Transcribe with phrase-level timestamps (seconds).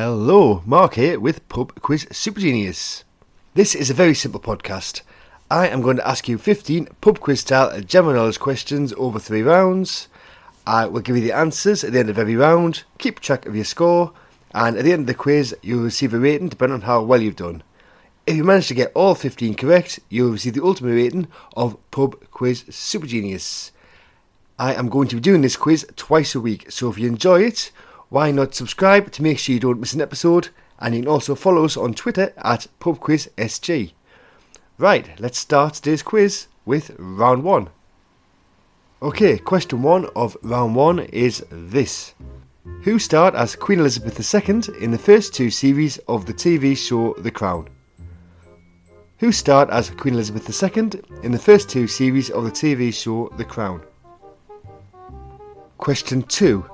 [0.00, 3.02] Hello, Mark here with Pub Quiz Super Genius.
[3.54, 5.00] This is a very simple podcast.
[5.50, 9.42] I am going to ask you 15 pub quiz style general knowledge questions over three
[9.42, 10.06] rounds.
[10.64, 13.56] I will give you the answers at the end of every round, keep track of
[13.56, 14.12] your score,
[14.54, 17.20] and at the end of the quiz, you'll receive a rating depending on how well
[17.20, 17.64] you've done.
[18.24, 21.26] If you manage to get all 15 correct, you'll receive the ultimate rating
[21.56, 23.72] of Pub Quiz Super Genius.
[24.60, 27.42] I am going to be doing this quiz twice a week, so if you enjoy
[27.42, 27.72] it,
[28.10, 30.48] why not subscribe to make sure you don't miss an episode?
[30.78, 33.92] And you can also follow us on Twitter at PubQuizSG.
[34.78, 37.68] Right, let's start today's quiz with round one.
[39.02, 42.14] Okay, question one of round one is this
[42.82, 47.14] Who starred as Queen Elizabeth II in the first two series of the TV show
[47.18, 47.68] The Crown?
[49.18, 53.30] Who starred as Queen Elizabeth II in the first two series of the TV show
[53.36, 53.82] The Crown?
[55.76, 56.64] Question 2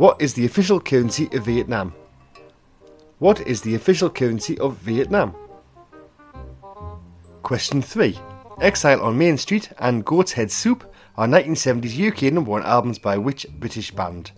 [0.00, 1.92] what is the official currency of Vietnam?
[3.18, 5.34] What is the official currency of Vietnam?
[7.42, 8.18] Question 3.
[8.62, 13.18] Exile on Main Street and Goat's Head Soup are 1970s UK number one albums by
[13.18, 14.32] which British band?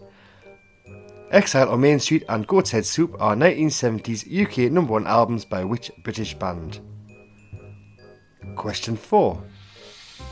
[1.30, 5.62] Exile on Main Street and Goat's Head Soup are 1970s UK number one albums by
[5.62, 6.80] which British band?
[8.56, 9.40] Question 4.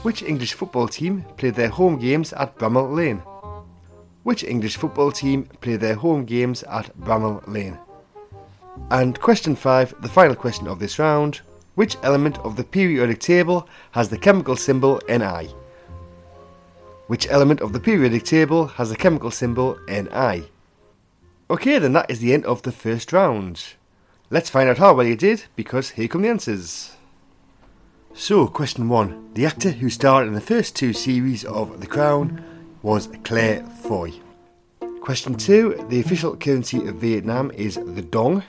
[0.02, 3.22] Which English football team played their home games at Bramall Lane?
[4.22, 7.78] Which English football team play their home games at Bramall Lane?
[8.90, 11.40] And question 5, the final question of this round.
[11.74, 15.48] Which element of the periodic table has the chemical symbol Ni?
[17.06, 20.44] Which element of the periodic table has the chemical symbol Ni?
[21.48, 23.74] Okay, then that is the end of the first round.
[24.28, 26.96] Let's find out how well you did, because here come the answers.
[28.12, 29.30] So, question 1.
[29.34, 32.44] The actor who starred in the first two series of The Crown
[32.82, 34.12] was Claire Foy.
[35.00, 35.86] Question 2.
[35.88, 38.42] The official currency of Vietnam is the Dong.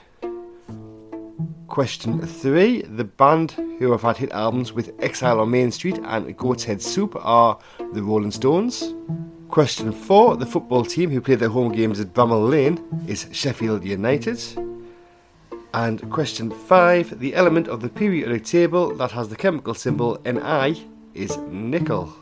[1.67, 2.83] Question 3.
[2.83, 6.81] The band who have had hit albums with Exile on Main Street and Goat's Head
[6.81, 7.57] Soup are
[7.93, 8.93] the Rolling Stones.
[9.49, 10.37] Question 4.
[10.37, 14.41] The football team who play their home games at Bramall Lane is Sheffield United.
[15.73, 17.19] And question 5.
[17.19, 22.13] The element of the periodic table that has the chemical symbol Ni is nickel.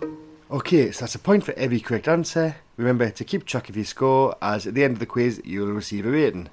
[0.52, 2.56] Okay, so that's a point for every correct answer.
[2.76, 5.72] Remember to keep track of your score, as at the end of the quiz you'll
[5.72, 6.50] receive a rating.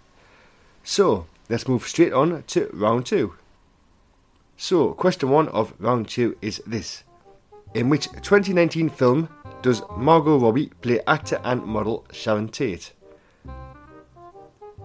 [0.84, 3.36] So, let's move straight on to round two.
[4.58, 7.04] So, question one of round two is this
[7.72, 9.30] In which 2019 film
[9.62, 12.92] does Margot Robbie play actor and model Sharon Tate?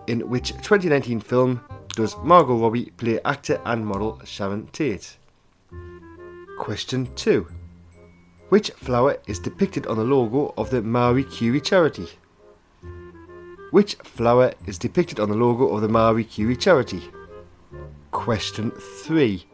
[0.07, 5.17] In which 2019 film does Margot Robbie play actor and model Sharon Tate?
[6.57, 7.45] Question 2.
[8.51, 12.09] Which flower is depicted on the logo of the Marie Curie charity?
[13.69, 17.01] Which flower is depicted on the logo of the Marie Curie charity?
[18.11, 19.45] Question 3.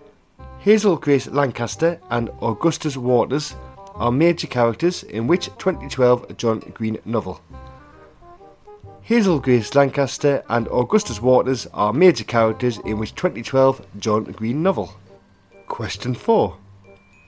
[0.57, 3.55] Hazel Grace Lancaster and Augustus Waters
[3.93, 7.39] are major characters in which 2012 John Green novel?
[9.03, 14.95] Hazel Grace Lancaster and Augustus Waters are major characters in which 2012 John Green novel?
[15.67, 16.57] Question 4.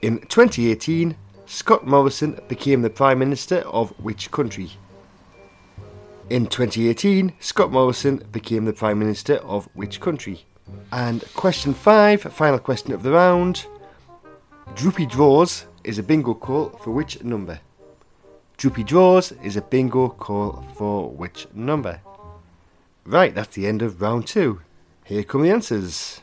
[0.02, 1.16] In 2018,
[1.52, 4.70] Scott Morrison became the Prime Minister of which country?
[6.30, 10.46] In 2018, Scott Morrison became the Prime Minister of which country?
[10.92, 13.66] And question five, final question of the round.
[14.76, 17.60] Droopy Draws is a bingo call for which number?
[18.58, 22.00] Droopy Draws is a bingo call for which number?
[23.06, 24.62] Right, that's the end of round two.
[25.04, 26.22] Here come the answers.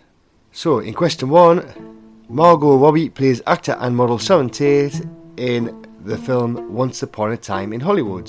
[0.53, 1.96] So, in question one,
[2.28, 5.00] Margot Robbie plays actor and model Sharon Tate
[5.37, 8.28] in the film Once Upon a Time in Hollywood.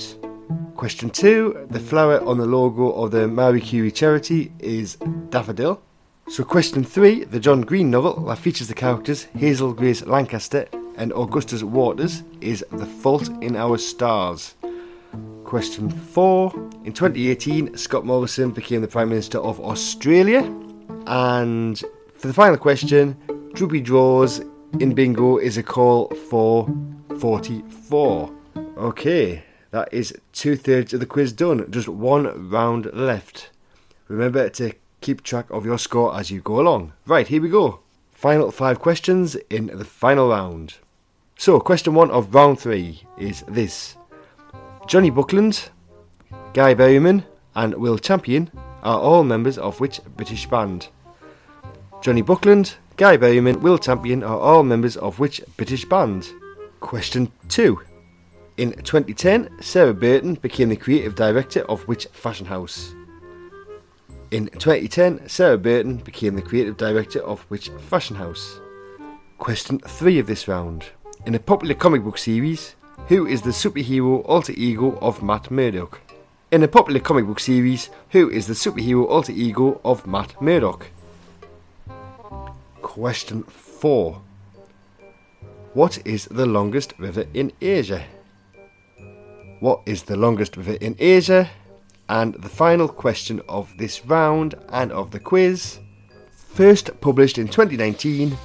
[0.76, 4.98] Question two The flower on the logo of the Marie Curie charity is
[5.30, 5.82] daffodil.
[6.28, 11.12] So, question three The John Green novel that features the characters Hazel Grace Lancaster and
[11.12, 14.54] Augustus Waters is The Fault in Our Stars.
[15.42, 16.52] Question four
[16.84, 20.42] In 2018, Scott Morrison became the Prime Minister of Australia.
[21.08, 21.82] And
[22.14, 23.16] for the final question,
[23.54, 24.40] Droopy Draws
[24.78, 26.68] in bingo is a call for
[27.18, 28.30] 44.
[28.76, 31.70] Okay, that is two thirds of the quiz done.
[31.70, 33.50] Just one round left.
[34.06, 36.92] Remember to keep track of your score as you go along.
[37.06, 37.80] Right, here we go.
[38.12, 40.74] Final five questions in the final round.
[41.36, 43.96] So, question one of round three is this
[44.86, 45.70] Jonny Buckland,
[46.52, 47.24] Guy Berryman,
[47.54, 48.50] and Will Champion
[48.82, 50.88] are all members of which British band?
[52.00, 56.32] Jonny Buckland, Guy Berryman, Will Champion are all members of which British band?
[56.80, 57.80] Question 2.
[58.56, 62.96] In 2010, Sarah Burton became the creative director of which fashion house?
[64.32, 68.58] In 2010, Sarah Burton became the creative director of which fashion house?
[69.38, 70.86] Question 3 of this round.
[71.24, 72.74] In a popular comic book series,
[73.06, 76.00] who is the superhero alter ego of Matt Murdock?
[76.50, 80.90] In a popular comic book series, who is the superhero alter ego of Matt Murdock?
[82.98, 84.20] Question 4.
[85.74, 88.02] What is the longest river in Asia?
[89.60, 91.48] What is the longest river in Asia?
[92.08, 95.78] And the final question of this round and of the quiz.
[96.34, 98.36] First published in 2019,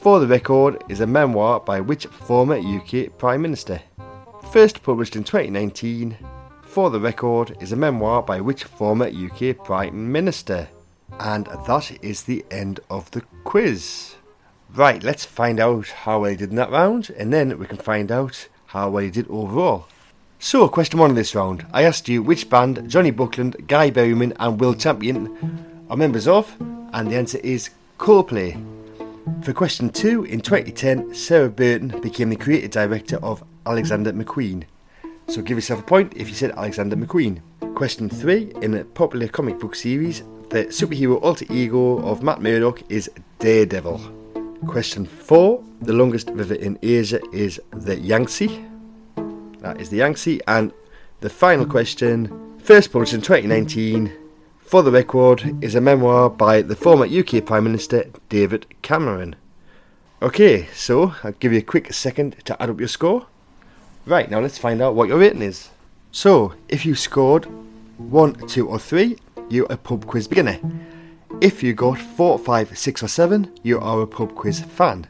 [0.00, 3.82] For the Record is a memoir by which former UK Prime Minister?
[4.52, 6.16] First published in 2019,
[6.62, 10.66] For the Record is a memoir by which former UK Prime Minister?
[11.18, 14.16] And that is the end of the quiz.
[14.74, 17.78] Right, let's find out how well he did in that round, and then we can
[17.78, 19.86] find out how well he did overall.
[20.38, 21.64] So, question one in this round.
[21.72, 26.54] I asked you which band Jonny Buckland, Guy Berryman, and Will Champion are members of,
[26.92, 28.62] and the answer is Coldplay.
[29.42, 34.64] For question two, in 2010, Sarah Burton became the creative director of Alexander McQueen.
[35.28, 37.40] So, give yourself a point if you said Alexander McQueen.
[37.76, 42.82] Question three, in a popular comic book series, the superhero alter ego of Matt Murdock
[42.90, 44.00] is Daredevil.
[44.66, 45.62] Question four.
[45.82, 48.64] The longest river in Asia is the Yangtze.
[49.58, 50.40] That is the Yangtze.
[50.48, 50.72] And
[51.20, 54.10] the final question, first published in 2019,
[54.56, 59.36] for the record, is a memoir by the former UK Prime Minister David Cameron.
[60.22, 63.26] Okay, so I'll give you a quick second to add up your score.
[64.06, 65.68] Right, now let's find out what your rating is.
[66.10, 67.46] So, if you scored
[67.98, 69.16] 1, 2, or 3,
[69.48, 70.58] you're a pub quiz beginner.
[71.40, 75.06] If you got 4, 5, 6 or 7, you are a pub quiz fan.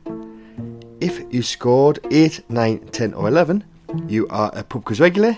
[1.00, 3.64] If you scored 8, 9, 10 or 11,
[4.08, 5.36] you are a pub quiz regular.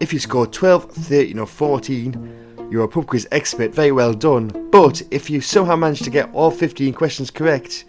[0.00, 4.68] If you scored 12, 13 or 14, you're a pub quiz expert, very well done.
[4.70, 7.84] But if you somehow managed to get all 15 questions correct,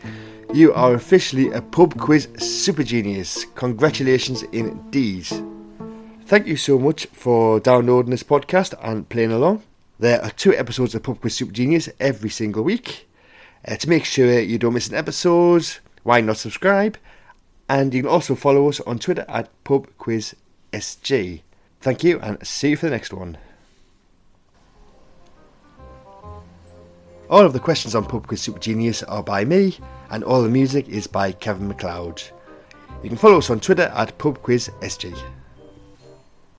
[0.53, 3.45] you are officially a pub quiz super genius.
[3.55, 5.27] Congratulations indeed.
[6.29, 9.63] Thank you so much for downloading this podcast and playing along.
[9.97, 13.09] There are two episodes of Pub Quiz Super Genius every single week.
[13.67, 15.65] Uh, to make sure you don't miss an episode,
[16.03, 16.99] why not subscribe?
[17.67, 20.35] And you can also follow us on Twitter at Pub Quiz
[20.71, 21.41] PubQuizSG.
[21.81, 23.35] Thank you and see you for the next one.
[27.27, 29.79] All of the questions on Pub Quiz Super Genius are by me,
[30.11, 32.21] and all the music is by Kevin MacLeod.
[33.01, 35.19] You can follow us on Twitter at PubQuizSG.